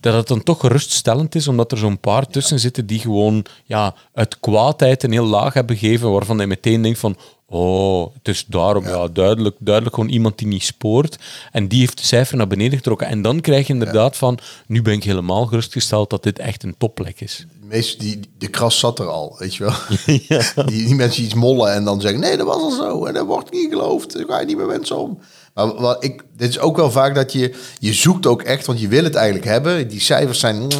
dat 0.00 0.14
het 0.14 0.28
dan 0.28 0.42
toch 0.42 0.60
geruststellend 0.60 1.34
is, 1.34 1.48
omdat 1.48 1.72
er 1.72 1.78
zo'n 1.78 2.00
paar 2.00 2.26
tussen 2.26 2.60
zitten 2.60 2.86
die 2.86 2.98
gewoon 2.98 3.44
ja, 3.64 3.94
uit 4.14 4.40
kwaadheid 4.40 5.02
een 5.02 5.12
heel 5.12 5.26
laag 5.26 5.54
hebben 5.54 5.76
gegeven, 5.76 6.10
waarvan 6.10 6.38
je 6.38 6.46
meteen 6.46 6.82
denkt 6.82 6.98
van 6.98 7.16
Oh, 7.48 8.14
het 8.14 8.28
is 8.28 8.44
daarom, 8.46 8.84
ja. 8.84 9.08
duidelijk, 9.08 9.56
duidelijk 9.58 9.94
gewoon 9.94 10.10
iemand 10.10 10.38
die 10.38 10.46
niet 10.46 10.62
spoort. 10.62 11.18
En 11.52 11.68
die 11.68 11.80
heeft 11.80 11.98
de 11.98 12.04
cijfer 12.06 12.36
naar 12.36 12.46
beneden 12.46 12.78
getrokken. 12.78 13.06
En 13.06 13.22
dan 13.22 13.40
krijg 13.40 13.66
je 13.66 13.72
inderdaad 13.72 14.16
van, 14.16 14.38
nu 14.66 14.82
ben 14.82 14.94
ik 14.94 15.04
helemaal 15.04 15.46
gerustgesteld 15.46 16.10
dat 16.10 16.22
dit 16.22 16.38
echt 16.38 16.62
een 16.62 16.74
topplek 16.78 17.20
is. 17.20 17.46
De, 17.60 17.66
meeste, 17.66 17.98
die, 17.98 18.20
de 18.38 18.48
kras 18.48 18.78
zat 18.78 18.98
er 18.98 19.06
al, 19.06 19.36
weet 19.38 19.54
je 19.54 19.64
wel. 19.64 19.74
die, 20.66 20.86
die 20.86 20.94
mensen 20.94 21.24
iets 21.24 21.34
mollen 21.34 21.72
en 21.72 21.84
dan 21.84 22.00
zeggen, 22.00 22.20
nee, 22.20 22.36
dat 22.36 22.46
was 22.46 22.62
al 22.62 22.70
zo. 22.70 23.04
En 23.04 23.14
dat 23.14 23.26
wordt 23.26 23.52
niet 23.52 23.70
geloofd. 23.70 24.12
Dan 24.12 24.26
ga 24.26 24.40
je 24.40 24.46
niet 24.46 24.56
met 24.56 24.66
mensen 24.66 24.96
om. 24.96 25.18
Maar 25.54 25.74
wat 25.74 26.04
ik, 26.04 26.22
dit 26.36 26.48
is 26.48 26.58
ook 26.58 26.76
wel 26.76 26.90
vaak 26.90 27.14
dat 27.14 27.32
je, 27.32 27.54
je 27.78 27.92
zoekt 27.92 28.26
ook 28.26 28.42
echt, 28.42 28.66
want 28.66 28.80
je 28.80 28.88
wil 28.88 29.04
het 29.04 29.14
eigenlijk 29.14 29.46
hebben. 29.46 29.88
Die 29.88 30.00
cijfers 30.00 30.40
zijn, 30.40 30.56
mm, 30.56 30.70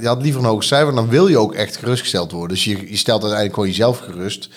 je 0.00 0.06
had 0.06 0.22
liever 0.22 0.40
een 0.40 0.46
hoog 0.46 0.64
cijfer, 0.64 0.94
dan 0.94 1.08
wil 1.08 1.28
je 1.28 1.38
ook 1.38 1.54
echt 1.54 1.76
gerustgesteld 1.76 2.32
worden. 2.32 2.56
Dus 2.56 2.64
je, 2.64 2.90
je 2.90 2.96
stelt 2.96 3.20
uiteindelijk 3.20 3.54
gewoon 3.54 3.68
jezelf 3.68 3.98
gerust. 3.98 4.48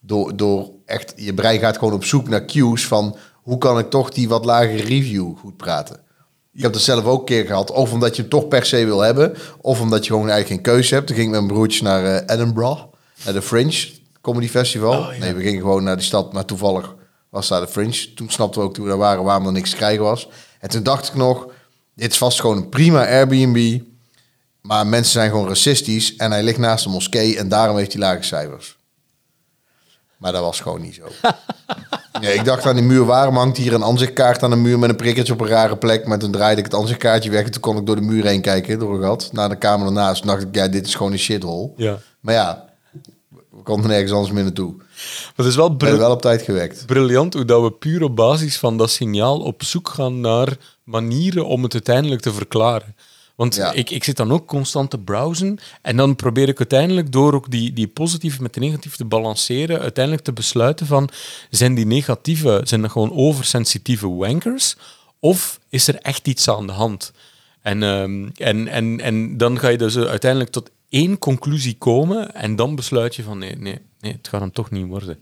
Door, 0.00 0.36
door 0.36 0.70
echt, 0.84 1.12
je 1.16 1.34
brein 1.34 1.58
gaat 1.58 1.78
gewoon 1.78 1.94
op 1.94 2.04
zoek 2.04 2.28
naar 2.28 2.44
cues 2.44 2.86
van, 2.86 3.16
hoe 3.34 3.58
kan 3.58 3.78
ik 3.78 3.90
toch 3.90 4.10
die 4.10 4.28
wat 4.28 4.44
lagere 4.44 4.82
review 4.82 5.36
goed 5.36 5.56
praten. 5.56 6.00
Ik 6.58 6.64
heb 6.64 6.72
dat 6.72 6.82
zelf 6.82 7.04
ook 7.04 7.18
een 7.18 7.24
keer 7.24 7.46
gehad. 7.46 7.70
Of 7.70 7.92
omdat 7.92 8.16
je 8.16 8.22
hem 8.22 8.30
toch 8.30 8.48
per 8.48 8.66
se 8.66 8.84
wil 8.84 9.00
hebben. 9.00 9.36
Of 9.60 9.80
omdat 9.80 10.06
je 10.06 10.12
gewoon 10.12 10.28
eigenlijk 10.28 10.62
geen 10.62 10.74
keuze 10.74 10.94
hebt. 10.94 11.06
Toen 11.06 11.16
ging 11.16 11.28
ik 11.28 11.34
met 11.34 11.42
mijn 11.42 11.54
broertjes 11.54 11.82
naar 11.82 12.04
eh, 12.04 12.36
Edinburgh. 12.36 12.82
Naar 13.24 13.34
de 13.34 13.42
Fringe 13.42 13.88
Comedy 14.20 14.48
Festival. 14.48 15.06
Nee, 15.20 15.34
we 15.34 15.42
gingen 15.42 15.60
gewoon 15.60 15.82
naar 15.82 15.96
die 15.96 16.04
stad. 16.04 16.32
Maar 16.32 16.44
toevallig 16.44 16.94
was 17.28 17.48
daar 17.48 17.60
de 17.60 17.68
Fringe. 17.68 18.14
Toen 18.14 18.30
snapten 18.30 18.60
we 18.60 18.66
ook 18.66 18.74
toen 18.74 18.84
we 18.84 18.90
daar 18.90 18.98
waren 18.98 19.24
waarom 19.24 19.46
er 19.46 19.52
niks 19.52 19.70
te 19.70 19.76
krijgen 19.76 20.02
was. 20.02 20.28
En 20.60 20.68
toen 20.68 20.82
dacht 20.82 21.08
ik 21.08 21.14
nog... 21.14 21.46
Dit 21.94 22.10
is 22.10 22.18
vast 22.18 22.40
gewoon 22.40 22.56
een 22.56 22.68
prima 22.68 23.06
Airbnb. 23.06 23.80
Maar 24.60 24.86
mensen 24.86 25.12
zijn 25.12 25.30
gewoon 25.30 25.48
racistisch. 25.48 26.16
En 26.16 26.30
hij 26.30 26.42
ligt 26.42 26.58
naast 26.58 26.84
een 26.84 26.90
moskee. 26.90 27.38
En 27.38 27.48
daarom 27.48 27.76
heeft 27.76 27.92
hij 27.92 28.00
lage 28.00 28.22
cijfers. 28.22 28.77
Maar 30.18 30.32
dat 30.32 30.42
was 30.42 30.60
gewoon 30.60 30.80
niet 30.80 30.94
zo. 30.94 31.28
nee, 32.20 32.34
ik 32.34 32.44
dacht 32.44 32.66
aan 32.66 32.74
die 32.74 32.84
muur, 32.84 33.04
waarom 33.04 33.36
hangt 33.36 33.56
hier 33.56 33.72
een 33.72 33.84
aanzichtkaart 33.84 34.42
aan 34.42 34.50
de 34.50 34.56
muur 34.56 34.78
met 34.78 34.90
een 34.90 34.96
prikkertje 34.96 35.32
op 35.32 35.40
een 35.40 35.46
rare 35.46 35.76
plek? 35.76 36.06
Maar 36.06 36.18
toen 36.18 36.30
draaide 36.30 36.58
ik 36.58 36.64
het 36.64 36.74
aanzichtkaartje 36.74 37.30
weg 37.30 37.44
en 37.44 37.50
toen 37.50 37.60
kon 37.60 37.76
ik 37.76 37.86
door 37.86 37.96
de 37.96 38.02
muur 38.02 38.24
heen 38.24 38.40
kijken, 38.40 38.78
door 38.78 38.94
een 38.94 39.02
gat, 39.02 39.30
naar 39.32 39.48
de 39.48 39.56
kamer 39.56 39.86
ernaast. 39.86 40.22
Toen 40.22 40.30
dacht 40.30 40.42
ik, 40.42 40.54
ja, 40.54 40.68
dit 40.68 40.86
is 40.86 40.94
gewoon 40.94 41.12
een 41.12 41.18
shithole. 41.18 41.70
Ja. 41.76 41.98
Maar 42.20 42.34
ja, 42.34 42.68
we 43.30 43.62
konden 43.62 43.90
nergens 43.90 44.12
anders 44.12 44.32
meer 44.32 44.42
naartoe. 44.42 44.74
Maar 44.76 44.86
het 45.36 45.46
is 45.46 45.56
wel 45.56 46.10
op 46.10 46.22
tijd 46.22 46.42
gewekt. 46.42 46.86
briljant 46.86 47.34
hoe 47.34 47.44
dat 47.44 47.62
we 47.62 47.70
puur 47.70 48.02
op 48.02 48.16
basis 48.16 48.58
van 48.58 48.76
dat 48.76 48.90
signaal 48.90 49.38
op 49.40 49.62
zoek 49.62 49.88
gaan 49.88 50.20
naar 50.20 50.56
manieren 50.84 51.46
om 51.46 51.62
het 51.62 51.72
uiteindelijk 51.72 52.20
te 52.20 52.32
verklaren. 52.32 52.94
Want 53.38 53.54
Ja. 53.54 53.72
ik, 53.72 53.90
ik 53.90 54.04
zit 54.04 54.16
dan 54.16 54.32
ook 54.32 54.46
constant 54.46 54.90
te 54.90 54.98
browsen 54.98 55.58
en 55.82 55.96
dan 55.96 56.16
probeer 56.16 56.48
ik 56.48 56.58
uiteindelijk 56.58 57.12
door 57.12 57.34
ook 57.34 57.50
die, 57.50 57.72
die 57.72 57.86
positieve 57.88 58.42
met 58.42 58.54
de 58.54 58.60
negatieve 58.60 58.96
te 58.96 59.04
balanceren, 59.04 59.80
uiteindelijk 59.80 60.24
te 60.24 60.32
besluiten 60.32 60.86
van, 60.86 61.08
zijn 61.50 61.74
die 61.74 61.86
negatieve, 61.86 62.60
zijn 62.64 62.80
dat 62.82 62.90
gewoon 62.90 63.12
oversensitieve 63.12 64.08
wankers 64.08 64.76
of 65.20 65.58
is 65.68 65.88
er 65.88 65.94
echt 65.96 66.28
iets 66.28 66.48
aan 66.48 66.66
de 66.66 66.72
hand? 66.72 67.12
En, 67.62 67.82
ehm, 67.82 68.28
en, 68.36 68.68
en, 68.68 69.00
en 69.00 69.36
dan 69.36 69.58
ga 69.58 69.68
je 69.68 69.78
dus 69.78 69.96
uiteindelijk 69.98 70.50
tot 70.50 70.70
één 70.88 71.18
conclusie 71.18 71.76
komen 71.78 72.34
en 72.34 72.56
dan 72.56 72.74
besluit 72.74 73.16
je 73.16 73.22
van, 73.22 73.38
nee, 73.38 73.56
nee, 73.56 73.78
nee 74.00 74.12
het 74.12 74.28
gaat 74.28 74.40
hem 74.40 74.52
toch 74.52 74.70
niet 74.70 74.86
worden. 74.86 75.18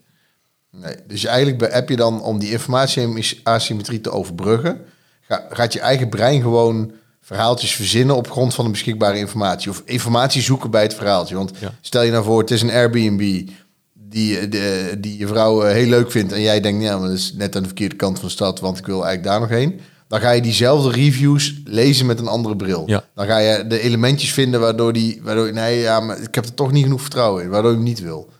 Nee, 0.71 0.95
dus 1.07 1.25
eigenlijk 1.25 1.73
heb 1.73 1.89
je 1.89 1.97
dan 1.97 2.23
om 2.23 2.39
die 2.39 2.51
informatie-asymmetrie 2.51 4.01
te 4.01 4.11
overbruggen, 4.11 4.81
ga- 5.21 5.47
gaat 5.51 5.73
je 5.73 5.81
eigen 5.81 6.09
brein 6.09 6.41
gewoon 6.43 6.93
verhaaltjes 7.27 7.75
verzinnen 7.75 8.17
op 8.17 8.31
grond 8.31 8.55
van 8.55 8.65
de 8.65 8.71
beschikbare 8.71 9.19
informatie. 9.19 9.71
Of 9.71 9.83
informatie 9.85 10.43
zoeken 10.43 10.71
bij 10.71 10.83
het 10.83 10.95
verhaaltje. 10.95 11.35
Want 11.35 11.51
Ja. 11.61 11.75
stel 11.81 12.03
je 12.03 12.11
nou 12.11 12.25
voor, 12.25 12.41
het 12.41 12.51
is 12.51 12.63
een 12.63 12.71
Airbnb 12.71 13.49
die, 13.93 14.39
eh, 14.39 14.51
de, 14.51 14.95
die 14.99 15.19
je 15.19 15.27
vrouw 15.27 15.63
eh, 15.63 15.73
heel 15.73 15.89
leuk 15.89 16.11
vindt 16.11 16.33
en 16.33 16.41
jij 16.41 16.61
denkt, 16.61 16.83
ja, 16.83 16.99
maar 16.99 17.09
dat 17.09 17.17
is 17.17 17.33
net 17.33 17.57
aan 17.57 17.63
de 17.63 17.69
verkeerde 17.69 17.97
kant 17.97 18.19
van 18.19 18.29
de 18.29 18.35
stad, 18.35 18.61
want 18.61 18.79
ik 18.79 18.87
wil 18.87 19.05
eigenlijk 19.07 19.25
daar 19.25 19.41
nog 19.41 19.49
heen. 19.49 19.81
Dan 20.09 20.21
ga 20.21 20.31
je 20.31 20.41
diezelfde 20.43 20.91
reviews 20.91 21.55
lezen 21.65 22.07
met 22.07 22.19
een 22.19 22.27
andere 22.27 22.57
bril. 22.57 22.83
Ja. 22.87 23.05
Dan 23.15 23.27
ga 23.27 23.39
je 23.39 23.67
de 23.67 23.81
elementjes 23.81 24.33
vinden 24.33 24.61
waardoor 24.61 24.93
die, 24.93 25.21
waardoor 25.23 25.53
nee, 25.53 25.79
ja, 25.81 26.01
maar 26.01 26.19
ik 26.21 26.35
heb 26.35 26.45
er 26.45 26.55
toch 26.55 26.73
niet 26.73 26.83
genoeg 26.83 27.01
vertrouwen 27.01 27.43
in, 27.43 27.49
waardoor 27.51 27.71
je 27.71 27.77
hem 27.77 27.87
niet 27.87 28.01
wil. 28.01 28.31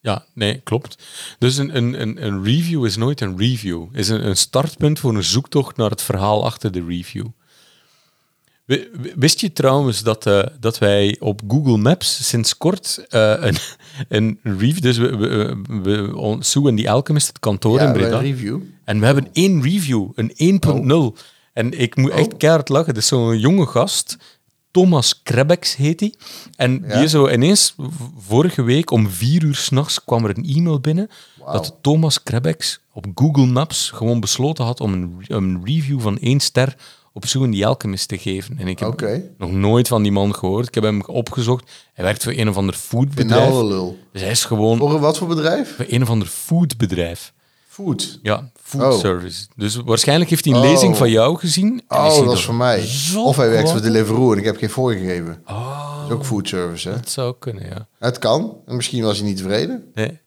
Ja, 0.00 0.24
nee, 0.34 0.60
klopt. 0.64 1.02
Dus 1.38 1.56
een, 1.56 1.76
een, 1.76 2.00
een, 2.00 2.24
een 2.26 2.44
review 2.44 2.84
is 2.86 2.96
nooit 2.96 3.20
een 3.20 3.38
review. 3.38 3.82
Is 3.92 4.08
een, 4.08 4.26
een 4.26 4.36
startpunt 4.36 4.98
voor 4.98 5.14
een 5.14 5.24
zoektocht 5.24 5.76
naar 5.76 5.90
het 5.90 6.02
verhaal 6.02 6.44
achter 6.44 6.72
de 6.72 6.84
review. 6.88 7.26
Wi- 8.70 8.88
wi- 9.00 9.12
Wist 9.16 9.40
je 9.40 9.52
trouwens 9.52 10.02
dat, 10.02 10.26
eh, 10.26 10.42
dat 10.60 10.78
wij 10.78 11.16
op 11.20 11.40
Google 11.48 11.76
Maps 11.76 12.28
sinds 12.28 12.56
kort 12.56 13.04
eh, 13.08 13.34
een, 13.40 13.56
een 14.16 14.38
review... 14.42 14.82
Dus 14.82 14.98
we, 14.98 15.16
we, 15.16 15.56
we, 15.82 16.16
on- 16.16 16.42
Sue 16.42 16.68
en 16.68 16.74
die 16.74 16.90
Alchemist, 16.90 17.26
het 17.26 17.38
kantoor 17.38 17.80
in 17.80 17.92
Breda. 17.92 18.18
review. 18.18 18.58
En 18.84 19.00
we 19.00 19.06
hebben 19.06 19.28
één 19.32 19.62
review, 19.62 20.08
een 20.14 20.60
1.0. 21.14 21.22
En 21.52 21.80
ik 21.80 21.96
moet 21.96 22.10
echt 22.10 22.36
keihard 22.36 22.68
lachen. 22.68 22.88
Het 22.88 22.96
is 22.96 23.06
zo'n 23.06 23.38
jonge 23.38 23.66
gast. 23.66 24.16
Thomas 24.70 25.22
Krebex 25.22 25.76
heet 25.76 26.00
hij. 26.00 26.14
En 26.56 26.84
Ja. 26.88 26.98
die 26.98 27.08
zo 27.08 27.28
ineens, 27.28 27.74
vorige 28.18 28.62
week 28.62 28.90
om 28.90 29.08
vier 29.08 29.42
uur 29.44 29.54
s'nachts 29.54 30.04
kwam 30.04 30.24
er 30.24 30.36
een 30.38 30.44
e-mail 30.56 30.80
binnen 30.80 31.08
dat 31.52 31.76
Thomas 31.80 32.22
Krebex 32.22 32.80
op 32.92 33.06
Google 33.14 33.46
Maps 33.46 33.90
gewoon 33.90 34.20
besloten 34.20 34.64
had 34.64 34.80
om 34.80 34.92
een, 34.92 35.24
een 35.26 35.60
review 35.64 36.00
van 36.00 36.18
één 36.18 36.40
ster 36.40 36.76
op 37.12 37.26
Sue 37.26 37.42
and 37.44 37.54
the 37.54 37.66
Alchemist 37.66 38.08
te 38.08 38.18
geven. 38.18 38.58
En 38.58 38.68
ik 38.68 38.78
heb 38.78 39.04
nog 39.38 39.50
nooit 39.50 39.88
van 39.88 40.02
die 40.02 40.12
man 40.12 40.34
gehoord. 40.34 40.66
Ik 40.66 40.74
heb 40.74 40.84
hem 40.84 41.02
opgezocht. 41.06 41.70
Hij 41.92 42.04
werkt 42.04 42.22
voor 42.22 42.32
een 42.36 42.48
of 42.48 42.56
ander 42.56 42.74
foodbedrijf. 42.74 43.54
een 43.54 43.66
lul. 43.66 43.98
Dus 44.12 44.20
hij 44.22 44.30
is 44.30 44.44
gewoon 44.44 44.78
Voor 44.78 44.94
een 44.94 45.00
wat 45.00 45.18
voor 45.18 45.28
bedrijf? 45.28 45.76
voor 45.76 45.84
een 45.88 46.02
of 46.02 46.08
ander 46.10 46.28
foodbedrijf. 46.28 47.32
Food. 47.68 48.18
Ja, 48.22 48.50
food 48.62 48.92
Oh. 48.94 48.98
service. 48.98 49.46
Dus 49.56 49.76
waarschijnlijk 49.76 50.30
heeft 50.30 50.44
hij 50.44 50.54
een 50.54 50.60
Oh. 50.60 50.70
lezing 50.70 50.96
van 50.96 51.10
jou 51.10 51.38
gezien. 51.38 51.82
en 51.88 51.98
Oh, 51.98 52.24
dat 52.24 52.32
is 52.36 52.44
voor 52.44 52.54
mij. 52.54 52.88
Of 53.16 53.36
hij 53.36 53.50
werkt 53.50 53.70
voor. 53.70 53.82
Deliveroo 53.82 54.32
en 54.32 54.38
ik 54.38 54.44
heb 54.44 54.56
geen 54.56 54.70
voorgegeven. 54.70 55.42
Oh, 55.46 55.96
Dat 56.00 56.08
is 56.10 56.14
ook 56.14 56.24
food 56.24 56.48
service, 56.48 56.88
hè? 56.88 56.94
dat 56.94 57.08
zou 57.10 57.34
kunnen, 57.38 57.64
ja. 57.66 57.86
Het 57.98 58.18
kan. 58.18 58.56
En 58.66 58.76
misschien 58.76 59.02
was 59.02 59.18
hij 59.18 59.26
niet 59.26 59.36
tevreden. 59.36 59.84
Nee. 59.94 60.18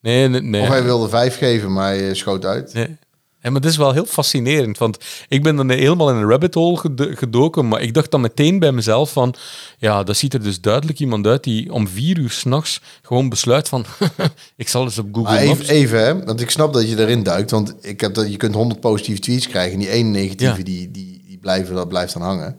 Nee, 0.00 0.28
nee, 0.28 0.40
nee. 0.40 0.62
Of 0.62 0.68
hij 0.68 0.82
wilde 0.84 1.08
vijf 1.08 1.36
geven, 1.38 1.72
maar 1.72 1.86
hij 1.86 2.08
eh, 2.08 2.14
schoot 2.14 2.44
uit. 2.44 2.74
nee. 2.74 2.96
Ja, 3.42 3.50
maar 3.50 3.60
het 3.60 3.70
is 3.70 3.76
wel 3.76 3.92
heel 3.92 4.04
fascinerend, 4.04 4.78
want 4.78 4.98
ik 5.28 5.42
ben 5.42 5.56
dan 5.56 5.70
helemaal 5.70 6.10
in 6.10 6.16
een 6.16 6.28
rabbit 6.28 6.54
hole 6.54 6.76
ged- 6.76 7.18
gedoken, 7.18 7.68
maar 7.68 7.80
ik 7.82 7.94
dacht 7.94 8.10
dan 8.10 8.20
meteen 8.20 8.58
bij 8.58 8.72
mezelf 8.72 9.12
van, 9.12 9.34
ja, 9.78 10.02
dat 10.02 10.16
ziet 10.16 10.34
er 10.34 10.42
dus 10.42 10.60
duidelijk 10.60 10.98
iemand 10.98 11.26
uit 11.26 11.44
die 11.44 11.72
om 11.72 11.88
vier 11.88 12.18
uur 12.18 12.30
s'nachts 12.30 12.80
gewoon 13.02 13.28
besluit 13.28 13.68
van, 13.68 13.84
ik 14.56 14.68
zal 14.68 14.82
eens 14.82 14.98
op 14.98 15.08
Google 15.12 15.34
Maar 15.34 15.44
Maps... 15.46 15.60
even, 15.60 15.74
even, 15.74 16.00
hè? 16.04 16.24
Want 16.24 16.40
ik 16.40 16.50
snap 16.50 16.72
dat 16.72 16.88
je 16.90 16.98
erin 16.98 17.22
duikt. 17.22 17.50
Want 17.50 17.74
ik 17.80 18.00
heb 18.00 18.14
dat, 18.14 18.30
je 18.30 18.36
kunt 18.36 18.54
100 18.54 18.80
positieve 18.80 19.20
tweets 19.20 19.48
krijgen. 19.48 19.72
En 19.72 19.78
die 19.78 19.90
ene 19.90 20.08
negatieve, 20.08 20.56
Ja. 20.58 20.62
die, 20.64 20.90
die, 20.90 21.22
die 21.26 21.38
blijven, 21.38 21.74
dat 21.74 21.88
blijft 21.88 22.12
dan 22.12 22.22
hangen. 22.22 22.56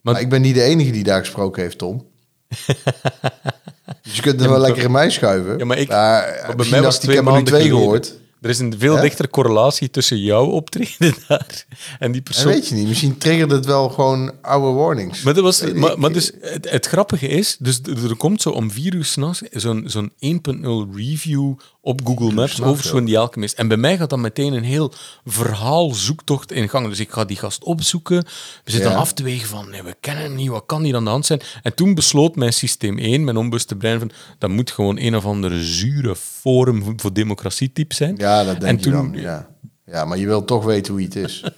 Maar- 0.00 0.12
Maar, 0.12 0.20
ik 0.22 0.28
ben 0.28 0.40
niet 0.42 0.54
de 0.54 0.62
enige 0.62 0.90
die 0.90 1.04
daar 1.04 1.20
gesproken 1.20 1.62
heeft, 1.62 1.78
Tom. 1.78 2.04
dus 4.02 4.14
je 4.16 4.22
kunt 4.22 4.40
er 4.40 4.48
wel 4.50 4.58
lekker 4.60 4.82
in 4.82 4.90
mij 4.90 5.10
schuiven. 5.10 5.58
Ja, 5.58 5.64
maar 5.64 5.78
ik- 5.78 5.88
Maar, 5.88 6.52
bij 6.56 6.66
mij 6.70 6.82
was 6.82 6.94
het 6.94 7.02
twee 7.04 7.22
maanden 7.22 7.44
twee 7.44 7.68
gehoord. 7.68 8.20
Er 8.42 8.50
is 8.50 8.58
een 8.58 8.74
veel 8.78 9.00
dichtere 9.00 9.28
correlatie 9.28 9.90
tussen 9.90 10.18
jouw 10.18 10.46
optreden 10.46 11.14
daar 11.28 11.64
en 11.98 12.12
die 12.12 12.20
En 12.20 12.22
persoon. 12.22 12.52
weet 12.52 12.68
je 12.68 12.74
niet, 12.74 12.88
misschien 12.88 13.18
triggerde 13.18 13.54
het 13.54 13.66
wel 13.66 13.88
gewoon 13.88 14.32
oude 14.42 14.78
warnings. 14.78 15.22
Maar, 15.22 15.34
dat 15.34 15.42
was, 15.42 15.60
Weet 15.60 15.96
maar, 15.96 16.12
dus 16.12 16.32
het, 16.40 16.70
het 16.70 16.86
grappige 16.86 17.28
is, 17.28 17.56
dus 17.58 17.80
er 17.82 18.10
er 18.10 18.16
komt 18.16 18.42
zo 18.42 18.50
om 18.50 18.70
vier 18.70 18.94
uur 18.94 19.04
s'nachts 19.04 19.42
zo'n 19.50 19.82
zo'n 19.86 20.12
1.0 20.12 20.96
review 20.96 21.54
op 21.84 22.00
Google 22.04 22.32
Maps 22.32 22.52
snap 22.54 22.68
over 22.68 23.04
die 23.04 23.18
Alchemist. 23.18 23.58
En 23.58 23.68
bij 23.68 23.76
mij 23.76 23.96
gaat 23.96 24.10
dan 24.10 24.20
meteen 24.20 24.52
een 24.52 24.62
heel 24.64 24.92
verhaal 25.24 25.90
zoektocht 25.94 26.52
in 26.52 26.68
gang. 26.68 26.88
Dus 26.88 26.98
ik 27.00 27.10
ga 27.10 27.24
die 27.24 27.36
gast 27.36 27.64
opzoeken. 27.64 28.24
We 28.64 28.70
zitten 28.70 28.90
Ja. 28.90 28.96
af 28.96 29.12
te 29.12 29.22
wegen 29.22 29.48
van, 29.48 29.70
nee, 29.70 29.82
we 29.82 29.96
kennen 30.00 30.22
hem 30.24 30.34
niet, 30.34 30.48
wat 30.48 30.62
kan 30.66 30.82
die 30.82 30.96
aan 30.96 31.04
de 31.04 31.10
hand 31.10 31.26
zijn? 31.26 31.40
En 31.62 31.74
toen 31.74 31.94
besloot 31.94 32.36
mijn 32.36 32.52
systeem 32.52 32.98
1, 32.98 33.24
mijn 33.24 33.36
onbewuste 33.36 33.76
brein, 33.76 33.98
van, 33.98 34.10
dat 34.38 34.50
moet 34.50 34.70
gewoon 34.70 34.98
een 34.98 35.16
of 35.16 35.24
andere 35.24 35.62
zure 35.64 36.16
forum 36.16 36.82
voor- 36.82 36.94
voor 36.96 37.12
democratie 37.12 37.72
type 37.72 37.94
zijn. 37.94 38.14
Ja, 38.18 38.44
dat 38.44 38.60
denk 38.60 38.62
en 38.66 38.76
je 38.76 38.82
toen, 38.82 38.92
dan. 38.92 39.12
Ja. 39.22 39.48
ja, 39.86 40.04
maar 40.04 40.18
je 40.18 40.26
wilt 40.26 40.46
toch 40.46 40.64
weten 40.64 40.92
hoe 40.92 41.02
het 41.02 41.16
is. 41.16 41.42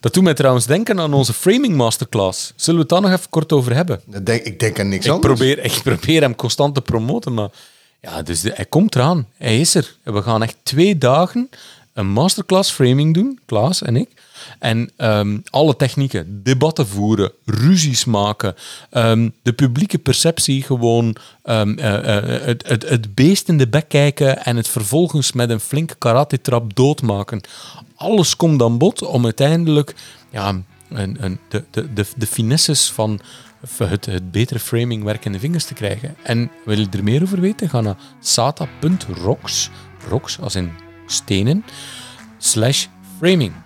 Dat 0.00 0.14
doet 0.14 0.24
mij 0.24 0.34
trouwens 0.34 0.66
denken 0.66 1.00
aan 1.00 1.14
onze 1.14 1.32
framing 1.32 1.74
masterclass. 1.76 2.52
Zullen 2.56 2.74
we 2.74 2.80
het 2.80 2.88
daar 3.02 3.10
nog 3.10 3.18
even 3.18 3.30
kort 3.30 3.52
over 3.52 3.74
hebben? 3.74 4.00
Dat 4.06 4.26
denk, 4.26 4.42
ik 4.42 4.60
denk 4.60 4.80
aan 4.80 4.88
niks 4.88 5.06
Ik 5.06 5.12
anders. 5.12 5.34
probeer, 5.38 5.64
ik 5.64 5.80
probeer 5.82 6.20
hem 6.20 6.34
constant 6.36 6.74
te 6.74 6.80
promoten, 6.82 7.34
maar 7.34 7.48
ja, 8.06 8.22
dus 8.22 8.42
hij 8.42 8.66
komt 8.68 8.94
eraan. 8.94 9.26
Hij 9.36 9.60
is 9.60 9.74
er. 9.74 9.96
We 10.02 10.22
gaan 10.22 10.42
echt 10.42 10.56
twee 10.62 10.98
dagen 10.98 11.48
een 11.92 12.08
masterclass 12.08 12.70
framing 12.70 13.14
doen, 13.14 13.38
Klaas 13.46 13.82
en 13.82 13.96
ik. 13.96 14.08
En 14.58 14.90
ehm, 14.96 15.38
alle 15.50 15.76
technieken, 15.76 16.42
debatten 16.42 16.86
voeren, 16.86 17.32
ruzies 17.44 18.04
maken, 18.04 18.54
ehm, 18.90 19.28
de 19.42 19.52
publieke 19.52 19.98
perceptie 19.98 20.62
gewoon 20.62 21.16
ehm, 21.42 21.78
eh, 21.78 22.16
eh, 22.16 22.42
het, 22.46 22.68
het, 22.68 22.88
het 22.88 23.14
beest 23.14 23.48
in 23.48 23.58
de 23.58 23.68
bek 23.68 23.88
kijken 23.88 24.44
en 24.44 24.56
het 24.56 24.68
vervolgens 24.68 25.32
met 25.32 25.50
een 25.50 25.60
flinke 25.60 25.94
karate-trap 25.98 26.76
doodmaken. 26.76 27.40
Alles 27.94 28.36
komt 28.36 28.62
aan 28.62 28.78
bod 28.78 29.02
om 29.02 29.24
uiteindelijk 29.24 29.94
ja, 30.30 30.62
een, 30.88 31.16
een, 31.20 31.38
de, 31.48 31.64
de, 31.70 31.92
de, 31.92 32.06
de 32.16 32.26
finesses 32.26 32.90
van 32.90 33.20
het, 33.76 34.06
het 34.06 34.30
betere 34.30 34.58
framingwerk 34.58 35.24
in 35.24 35.32
de 35.32 35.38
vingers 35.38 35.64
te 35.64 35.74
krijgen. 35.74 36.16
En 36.22 36.50
wil 36.64 36.78
je 36.78 36.86
er 36.90 37.04
meer 37.04 37.22
over 37.22 37.40
weten? 37.40 37.68
Ga 37.68 37.80
naar 37.80 37.96
sata.rocks, 38.20 39.70
rocks 40.08 40.40
als 40.40 40.54
in 40.54 40.72
stenen, 41.06 41.64
slash 42.38 42.86
framing. 43.18 43.65